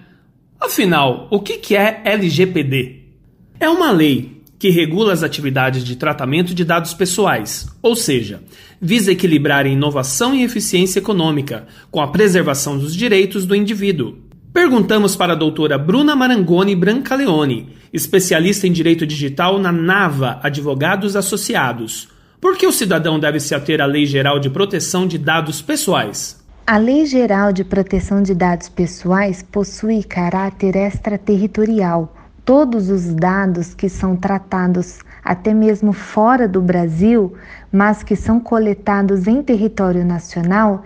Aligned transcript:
Afinal, 0.60 1.28
o 1.30 1.40
que 1.40 1.76
é 1.76 2.02
LGPD? 2.04 3.04
É 3.60 3.70
uma 3.70 3.92
lei 3.92 4.42
que 4.58 4.72
regula 4.72 5.14
as 5.14 5.22
atividades 5.22 5.84
de 5.84 5.98
tratamento 5.98 6.56
de 6.56 6.66
dados 6.66 6.96
pessoais, 6.96 7.68
ou 7.80 7.96
seja, 7.96 8.42
visa 8.82 9.12
equilibrar 9.12 9.68
inovação 9.68 10.34
e 10.34 10.42
eficiência 10.42 10.98
econômica 10.98 11.68
com 11.92 12.02
a 12.02 12.08
preservação 12.08 12.80
dos 12.80 12.96
direitos 12.96 13.46
do 13.46 13.56
indivíduo. 13.56 14.28
Perguntamos 14.54 15.16
para 15.16 15.34
a 15.34 15.36
doutora 15.36 15.78
Bruna 15.78 16.16
Marangoni 16.16 16.76
Brancaleone, 16.76 17.76
especialista 17.94 18.66
em 18.66 18.72
direito 18.72 19.06
digital 19.06 19.60
na 19.60 19.72
NAVA 19.72 20.40
Advogados 20.42 21.16
Associados. 21.16 22.10
Por 22.42 22.58
que 22.58 22.66
o 22.66 22.72
cidadão 22.72 23.20
deve 23.20 23.40
se 23.40 23.54
ater 23.54 23.80
à 23.80 23.86
Lei 23.86 24.06
Geral 24.06 24.40
de 24.40 24.50
Proteção 24.50 25.06
de 25.06 25.20
Dados 25.20 25.62
Pessoais? 25.62 26.44
A 26.66 26.78
Lei 26.78 27.06
Geral 27.06 27.54
de 27.54 27.64
Proteção 27.64 28.24
de 28.24 28.34
Dados 28.34 28.70
Pessoais 28.70 29.44
possui 29.44 30.04
caráter 30.04 30.76
extraterritorial. 30.76 32.16
Todos 32.44 32.90
os 32.90 33.14
dados 33.14 33.76
que 33.76 33.88
são 33.88 34.16
tratados 34.16 35.00
até 35.24 35.54
mesmo 35.54 35.94
fora 35.94 36.48
do 36.48 36.62
Brasil, 36.62 37.34
mas 37.72 38.02
que 38.02 38.16
são 38.16 38.40
coletados 38.40 39.28
em 39.28 39.44
território 39.44 40.04
nacional, 40.04 40.84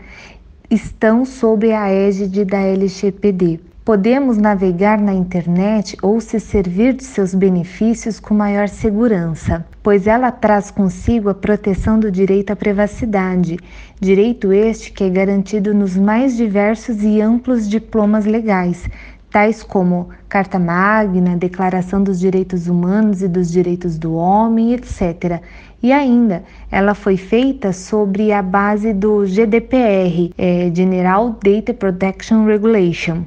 estão 0.73 1.23
sob 1.23 1.71
a 1.71 1.87
égide 1.89 2.43
da 2.43 2.57
LGPD. 2.57 3.59
Podemos 3.85 4.37
navegar 4.37 4.99
na 4.99 5.13
internet 5.13 5.95
ou 6.01 6.19
se 6.21 6.39
servir 6.39 6.93
de 6.93 7.03
seus 7.03 7.35
benefícios 7.35 8.19
com 8.19 8.33
maior 8.33 8.69
segurança, 8.69 9.65
pois 9.83 10.07
ela 10.07 10.31
traz 10.31 10.71
consigo 10.71 11.29
a 11.29 11.33
proteção 11.33 11.99
do 11.99 12.09
direito 12.09 12.51
à 12.51 12.55
privacidade, 12.55 13.59
direito 13.99 14.53
este 14.53 14.91
que 14.91 15.03
é 15.03 15.09
garantido 15.09 15.73
nos 15.73 15.97
mais 15.97 16.35
diversos 16.37 17.03
e 17.03 17.21
amplos 17.21 17.69
diplomas 17.69 18.25
legais, 18.25 18.89
tais 19.33 19.63
como 19.63 20.09
Carta 20.29 20.59
Magna, 20.59 21.35
Declaração 21.35 22.03
dos 22.03 22.19
Direitos 22.19 22.67
Humanos 22.67 23.23
e 23.23 23.27
dos 23.27 23.51
Direitos 23.51 23.97
do 23.97 24.13
Homem, 24.13 24.73
etc. 24.73 25.41
E 25.81 25.91
ainda, 25.91 26.43
ela 26.71 26.93
foi 26.93 27.17
feita 27.17 27.73
sobre 27.73 28.31
a 28.31 28.43
base 28.43 28.93
do 28.93 29.25
GDPR, 29.25 30.31
é, 30.37 30.71
General 30.73 31.35
Data 31.43 31.73
Protection 31.73 32.45
Regulation 32.45 33.23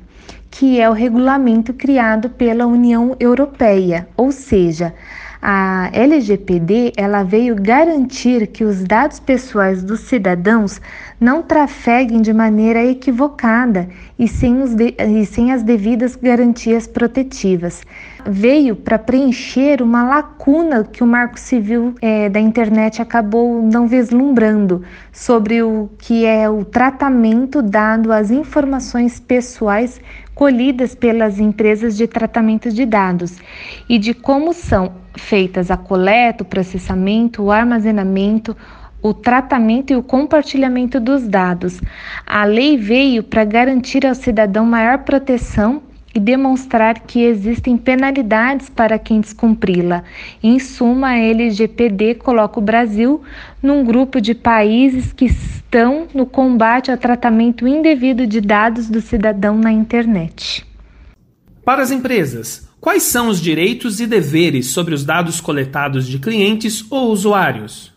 que 0.49 0.81
é 0.81 0.89
o 0.89 0.95
regulamento 0.95 1.75
criado 1.75 2.31
pela 2.31 2.67
União 2.67 3.15
Europeia, 3.21 4.09
ou 4.17 4.33
seja, 4.33 4.95
a 5.41 5.91
LGPD 5.93 6.93
ela 6.97 7.23
veio 7.23 7.55
garantir 7.55 8.47
que 8.47 8.65
os 8.65 8.83
dados 8.85 9.21
pessoais 9.21 9.83
dos 9.83 10.01
cidadãos 10.01 10.81
não 11.21 11.43
trafeguem 11.43 12.21
de 12.21 12.33
maneira 12.33 12.85
equivocada 12.85 13.89
e 14.19 14.29
sem, 14.29 14.63
os 14.63 14.75
de, 14.75 14.95
e 14.99 15.25
sem 15.25 15.53
as 15.53 15.63
devidas 15.63 16.17
garantias 16.17 16.87
protetivas. 16.87 17.83
Veio 18.27 18.75
para 18.75 18.99
preencher 18.99 19.81
uma 19.81 20.05
lacuna 20.05 20.85
que 20.85 21.03
o 21.03 21.07
Marco 21.07 21.39
Civil 21.39 21.95
é, 22.03 22.29
da 22.29 22.41
internet 22.41 23.01
acabou 23.01 23.63
não 23.63 23.87
vislumbrando 23.87 24.83
sobre 25.13 25.63
o 25.63 25.89
que 25.99 26.27
é 26.27 26.49
o 26.51 26.65
tratamento 26.65 27.63
dado 27.63 28.13
às 28.13 28.31
informações 28.31 29.21
pessoais 29.21 30.01
colhidas 30.37 30.95
pelas 30.95 31.41
empresas 31.41 31.97
de 31.97 32.07
tratamento 32.07 32.71
de 32.71 32.85
dados 32.85 33.39
e 33.89 33.99
de 33.99 34.13
como 34.13 34.53
são 34.53 34.93
feitas 35.17 35.71
a 35.71 35.79
coleta, 35.79 36.43
o 36.43 36.47
processamento, 36.47 37.43
o 37.43 37.51
armazenamento, 37.51 38.55
o 39.01 39.15
tratamento 39.15 39.95
e 39.95 39.97
o 39.97 40.03
compartilhamento 40.03 41.01
dos 41.01 41.27
dados. 41.27 41.81
A 42.27 42.45
lei 42.45 42.77
veio 42.77 43.23
para 43.23 43.45
garantir 43.45 44.07
ao 44.07 44.15
cidadão 44.15 44.67
maior 44.67 44.99
proteção 44.99 45.83
e 46.17 46.19
demonstrar 46.19 47.01
que 47.01 47.23
existem 47.23 47.77
penalidades 47.77 48.71
para 48.71 48.99
quem 48.99 49.21
descumpri-la. 49.21 50.03
Em 50.43 50.59
suma, 50.59 51.09
a 51.09 51.19
LGPD 51.19 52.15
coloca 52.15 52.59
o 52.59 52.63
Brasil 52.63 53.21
num 53.63 53.85
grupo 53.85 54.19
de 54.19 54.35
países 54.35 55.13
que 55.13 55.27
estão 55.27 56.09
no 56.15 56.25
combate 56.25 56.91
ao 56.91 56.97
tratamento 56.97 57.69
indevido 57.69 58.27
de 58.27 58.41
dados 58.41 58.89
do 58.89 59.03
cidadão 59.03 59.59
na 59.59 59.71
internet. 59.71 60.67
Para 61.63 61.83
as 61.83 61.91
empresas, 61.91 62.67
quais 62.81 63.03
são 63.03 63.29
os 63.29 63.39
direitos 63.39 64.01
e 64.01 64.07
deveres 64.07 64.69
sobre 64.69 64.95
os 64.95 65.05
dados 65.05 65.39
coletados 65.39 66.07
de 66.07 66.19
clientes 66.19 66.83
ou 66.91 67.11
usuários? 67.11 67.93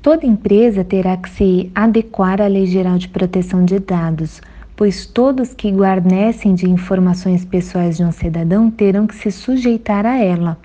Toda 0.00 0.24
empresa 0.24 0.84
terá 0.84 1.16
que 1.16 1.30
se 1.30 1.72
adequar 1.74 2.40
à 2.40 2.46
Lei 2.46 2.66
Geral 2.66 2.98
de 2.98 3.08
Proteção 3.08 3.64
de 3.64 3.80
Dados 3.80 4.40
pois 4.76 5.06
todos 5.06 5.54
que 5.54 5.70
guarnecem 5.70 6.54
de 6.54 6.68
informações 6.68 7.44
pessoais 7.44 7.96
de 7.96 8.04
um 8.04 8.12
cidadão 8.12 8.70
terão 8.70 9.06
que 9.06 9.14
se 9.14 9.30
sujeitar 9.30 10.04
a 10.04 10.18
ela. 10.18 10.58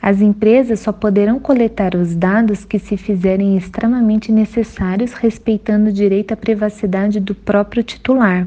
As 0.00 0.20
empresas 0.20 0.80
só 0.80 0.92
poderão 0.92 1.40
coletar 1.40 1.96
os 1.96 2.14
dados 2.14 2.64
que 2.64 2.78
se 2.78 2.96
fizerem 2.96 3.56
extremamente 3.56 4.30
necessários, 4.30 5.12
respeitando 5.12 5.90
o 5.90 5.92
direito 5.92 6.32
à 6.32 6.36
privacidade 6.36 7.18
do 7.18 7.34
próprio 7.34 7.82
titular. 7.82 8.46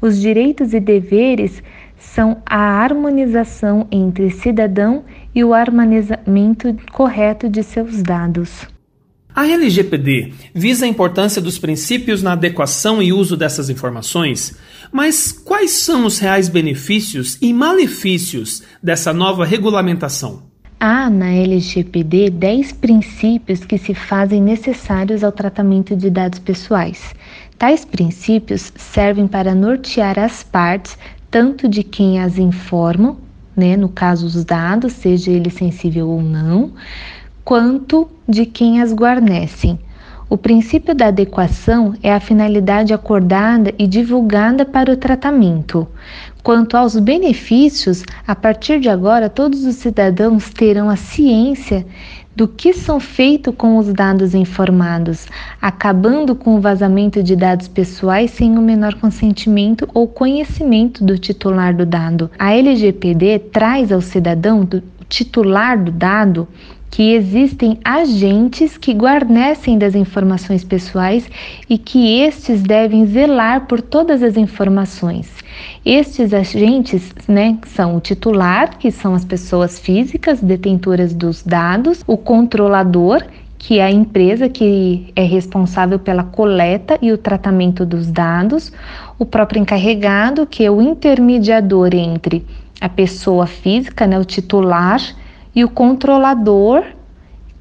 Os 0.00 0.18
direitos 0.18 0.72
e 0.72 0.80
deveres 0.80 1.62
são 1.98 2.38
a 2.46 2.58
harmonização 2.58 3.86
entre 3.90 4.30
cidadão 4.30 5.04
e 5.34 5.44
o 5.44 5.52
armazenamento 5.52 6.74
correto 6.90 7.48
de 7.48 7.62
seus 7.62 8.02
dados. 8.02 8.66
A 9.38 9.46
LGPD 9.46 10.32
visa 10.52 10.84
a 10.84 10.88
importância 10.88 11.40
dos 11.40 11.60
princípios 11.60 12.24
na 12.24 12.32
adequação 12.32 13.00
e 13.00 13.12
uso 13.12 13.36
dessas 13.36 13.70
informações, 13.70 14.58
mas 14.90 15.30
quais 15.30 15.70
são 15.70 16.04
os 16.04 16.18
reais 16.18 16.48
benefícios 16.48 17.38
e 17.40 17.52
malefícios 17.52 18.64
dessa 18.82 19.12
nova 19.12 19.44
regulamentação? 19.44 20.42
Há 20.80 21.08
na 21.08 21.30
LGPD 21.30 22.30
10 22.30 22.72
princípios 22.72 23.64
que 23.64 23.78
se 23.78 23.94
fazem 23.94 24.42
necessários 24.42 25.22
ao 25.22 25.30
tratamento 25.30 25.94
de 25.94 26.10
dados 26.10 26.40
pessoais. 26.40 27.14
Tais 27.56 27.84
princípios 27.84 28.72
servem 28.74 29.28
para 29.28 29.54
nortear 29.54 30.18
as 30.18 30.42
partes, 30.42 30.98
tanto 31.30 31.68
de 31.68 31.84
quem 31.84 32.20
as 32.20 32.38
informam, 32.38 33.16
né, 33.56 33.76
no 33.76 33.88
caso 33.88 34.26
os 34.26 34.44
dados, 34.44 34.94
seja 34.94 35.30
ele 35.30 35.50
sensível 35.50 36.08
ou 36.08 36.22
não, 36.22 36.72
quanto 37.48 38.06
de 38.28 38.44
quem 38.44 38.82
as 38.82 38.92
guarnecem. 38.92 39.78
O 40.28 40.36
princípio 40.36 40.94
da 40.94 41.06
adequação 41.06 41.94
é 42.02 42.12
a 42.12 42.20
finalidade 42.20 42.92
acordada 42.92 43.72
e 43.78 43.86
divulgada 43.86 44.66
para 44.66 44.92
o 44.92 44.96
tratamento. 44.98 45.88
Quanto 46.42 46.76
aos 46.76 46.98
benefícios, 46.98 48.04
a 48.26 48.36
partir 48.36 48.80
de 48.80 48.90
agora 48.90 49.30
todos 49.30 49.64
os 49.64 49.76
cidadãos 49.76 50.50
terão 50.50 50.90
a 50.90 50.96
ciência 50.96 51.86
do 52.36 52.46
que 52.46 52.74
são 52.74 53.00
feitos 53.00 53.54
com 53.56 53.78
os 53.78 53.94
dados 53.94 54.34
informados, 54.34 55.26
acabando 55.58 56.36
com 56.36 56.54
o 56.54 56.60
vazamento 56.60 57.22
de 57.22 57.34
dados 57.34 57.66
pessoais 57.66 58.30
sem 58.30 58.58
o 58.58 58.60
menor 58.60 58.96
consentimento 58.96 59.88
ou 59.94 60.06
conhecimento 60.06 61.02
do 61.02 61.18
titular 61.18 61.74
do 61.74 61.86
dado. 61.86 62.30
A 62.38 62.52
LGPD 62.52 63.38
traz 63.50 63.90
ao 63.90 64.02
cidadão, 64.02 64.66
do 64.66 64.82
titular 65.08 65.82
do 65.82 65.90
dado, 65.90 66.46
que 66.90 67.12
existem 67.12 67.78
agentes 67.84 68.76
que 68.76 68.92
guarnecem 68.92 69.78
das 69.78 69.94
informações 69.94 70.64
pessoais 70.64 71.28
e 71.68 71.78
que 71.78 72.20
estes 72.20 72.62
devem 72.62 73.06
zelar 73.06 73.66
por 73.66 73.80
todas 73.80 74.22
as 74.22 74.36
informações. 74.36 75.28
Estes 75.84 76.32
agentes 76.32 77.12
né, 77.26 77.58
são 77.66 77.96
o 77.96 78.00
titular, 78.00 78.78
que 78.78 78.90
são 78.90 79.14
as 79.14 79.24
pessoas 79.24 79.78
físicas 79.78 80.40
detentoras 80.40 81.14
dos 81.14 81.42
dados, 81.42 82.02
o 82.06 82.16
controlador, 82.16 83.24
que 83.58 83.80
é 83.80 83.84
a 83.84 83.90
empresa 83.90 84.48
que 84.48 85.12
é 85.16 85.22
responsável 85.22 85.98
pela 85.98 86.22
coleta 86.22 86.96
e 87.02 87.12
o 87.12 87.18
tratamento 87.18 87.84
dos 87.84 88.10
dados, 88.10 88.72
o 89.18 89.26
próprio 89.26 89.60
encarregado, 89.60 90.46
que 90.46 90.64
é 90.64 90.70
o 90.70 90.80
intermediador 90.80 91.90
entre 91.92 92.46
a 92.80 92.88
pessoa 92.88 93.46
física, 93.46 94.06
né, 94.06 94.18
o 94.18 94.24
titular, 94.24 95.00
e 95.58 95.64
o 95.64 95.68
controlador 95.68 96.84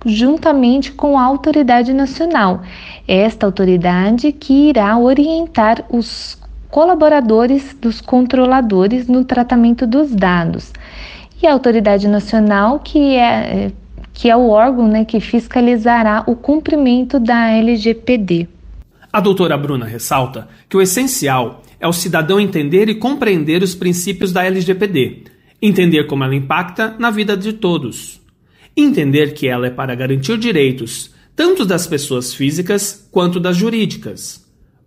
juntamente 0.05 0.91
com 0.91 1.17
a 1.17 1.23
autoridade 1.23 1.91
nacional. 1.95 2.61
Esta 3.07 3.47
autoridade 3.47 4.31
que 4.31 4.69
irá 4.69 4.95
orientar 4.99 5.83
os 5.89 6.38
colaboradores 6.69 7.75
dos 7.81 7.99
controladores 7.99 9.07
no 9.07 9.25
tratamento 9.25 9.88
dos 9.88 10.13
dados. 10.13 10.71
E 11.41 11.47
a 11.47 11.53
autoridade 11.53 12.07
nacional 12.07 12.79
que 12.79 13.15
é 13.15 13.71
que 14.13 14.29
é 14.29 14.35
o 14.35 14.50
órgão 14.50 14.88
né, 14.88 15.03
que 15.03 15.19
fiscalizará 15.19 16.23
o 16.27 16.35
cumprimento 16.35 17.19
da 17.19 17.50
LGPD. 17.50 18.47
A 19.11 19.19
doutora 19.19 19.57
Bruna 19.57 19.85
ressalta 19.85 20.47
que 20.69 20.77
o 20.77 20.81
essencial 20.81 21.63
é 21.79 21.88
o 21.88 21.93
cidadão 21.93 22.39
entender 22.39 22.89
e 22.89 22.95
compreender 22.95 23.63
os 23.63 23.73
princípios 23.73 24.31
da 24.31 24.43
LGPD, 24.43 25.37
entender 25.62 26.06
como 26.06 26.24
ela 26.24 26.36
impacta 26.36 26.95
na 27.00 27.09
vida 27.09 27.36
de 27.36 27.54
todos, 27.54 28.21
entender 28.75 29.33
que 29.33 29.48
ela 29.48 29.68
é 29.68 29.71
para 29.71 29.95
garantir 29.95 30.38
direitos 30.38 31.15
tanto 31.38 31.63
das 31.63 31.86
pessoas 31.86 32.33
físicas 32.33 33.07
quanto 33.12 33.39
das 33.39 33.56
jurídicas. 33.56 34.44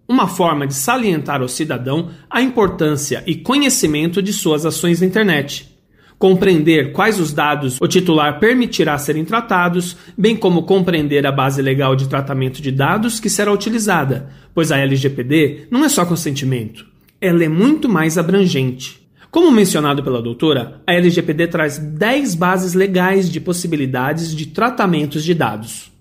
Uma 0.08 0.26
forma 0.26 0.66
de 0.66 0.74
salientar 0.74 1.40
ao 1.40 1.46
cidadão 1.46 2.10
a 2.28 2.42
importância 2.42 3.22
e 3.24 3.36
conhecimento 3.36 4.20
de 4.20 4.32
suas 4.32 4.66
ações 4.66 5.00
na 5.00 5.06
internet. 5.06 5.70
Compreender 6.18 6.90
quais 6.90 7.20
os 7.20 7.32
dados 7.32 7.78
o 7.80 7.86
titular 7.86 8.40
permitirá 8.40 8.98
serem 8.98 9.24
tratados, 9.24 9.96
bem 10.18 10.36
como 10.36 10.64
compreender 10.64 11.24
a 11.24 11.30
base 11.30 11.62
legal 11.62 11.94
de 11.94 12.08
tratamento 12.08 12.60
de 12.60 12.72
dados 12.72 13.20
que 13.20 13.30
será 13.30 13.52
utilizada, 13.52 14.28
pois 14.52 14.72
a 14.72 14.78
LGPD 14.78 15.68
não 15.70 15.84
é 15.84 15.88
só 15.88 16.04
consentimento, 16.04 16.84
ela 17.20 17.44
é 17.44 17.48
muito 17.48 17.88
mais 17.88 18.18
abrangente. 18.18 18.99
Como 19.30 19.52
mencionado 19.52 20.02
pela 20.02 20.20
doutora, 20.20 20.82
a 20.84 20.92
LGPD 20.92 21.46
traz 21.46 21.78
10 21.78 22.34
bases 22.34 22.74
legais 22.74 23.30
de 23.30 23.40
possibilidades 23.40 24.34
de 24.34 24.46
tratamentos 24.46 25.22
de 25.22 25.34
dados. 25.34 25.92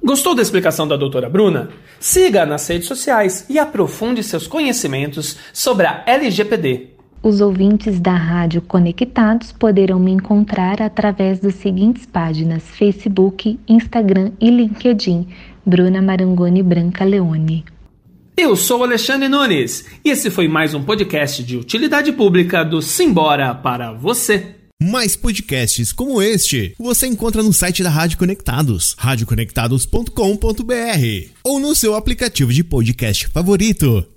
Gostou 0.00 0.32
da 0.32 0.42
explicação 0.42 0.86
da 0.86 0.96
doutora 0.96 1.28
Bruna? 1.28 1.70
Siga 1.98 2.46
nas 2.46 2.66
redes 2.68 2.86
sociais 2.86 3.46
e 3.50 3.58
aprofunde 3.58 4.22
seus 4.22 4.46
conhecimentos 4.46 5.36
sobre 5.52 5.86
a 5.86 6.04
LGPD. 6.06 6.90
Os 7.20 7.40
ouvintes 7.40 7.98
da 8.00 8.14
Rádio 8.14 8.62
Conectados 8.62 9.52
poderão 9.52 9.98
me 9.98 10.12
encontrar 10.12 10.80
através 10.82 11.40
das 11.40 11.54
seguintes 11.54 12.06
páginas: 12.06 12.62
Facebook, 12.64 13.58
Instagram 13.68 14.32
e 14.40 14.50
LinkedIn. 14.50 15.26
Bruna 15.64 16.02
Marangoni 16.02 16.62
Branca 16.62 17.04
Leone. 17.04 17.64
Eu 18.36 18.56
sou 18.56 18.82
Alexandre 18.82 19.28
Nunes 19.28 19.84
e 20.02 20.08
esse 20.08 20.30
foi 20.30 20.48
mais 20.48 20.72
um 20.72 20.82
podcast 20.82 21.44
de 21.44 21.58
utilidade 21.58 22.12
pública 22.12 22.64
do 22.64 22.80
Simbora 22.80 23.54
para 23.54 23.92
você. 23.92 24.54
Mais 24.82 25.14
podcasts 25.14 25.92
como 25.92 26.22
este 26.22 26.74
você 26.78 27.06
encontra 27.06 27.42
no 27.42 27.52
site 27.52 27.82
da 27.82 27.90
Rádio 27.90 28.16
Conectados, 28.16 28.96
radioconectados.com.br 28.98 31.30
ou 31.44 31.60
no 31.60 31.76
seu 31.76 31.94
aplicativo 31.94 32.52
de 32.52 32.64
podcast 32.64 33.28
favorito. 33.28 34.12